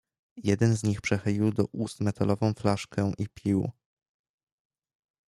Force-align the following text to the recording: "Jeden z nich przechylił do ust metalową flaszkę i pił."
"Jeden 0.37 0.75
z 0.77 0.83
nich 0.83 1.01
przechylił 1.01 1.51
do 1.51 1.65
ust 1.65 1.99
metalową 2.01 2.53
flaszkę 2.53 3.11
i 3.17 3.27
pił." 3.33 3.71